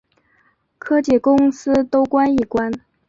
[0.79, 2.71] 科技公司都关一关